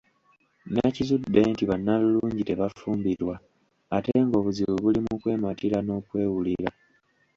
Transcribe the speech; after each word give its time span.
Nakizudde 0.73 1.39
nti 1.51 1.63
bannalulungi 1.69 2.43
tebafumbirwa 2.45 3.35
ate 3.97 4.13
ng’obuzibu 4.25 4.75
buli 4.83 4.99
mu 5.05 5.13
kwematira 5.21 5.77
n’akwewulira. 5.81 6.69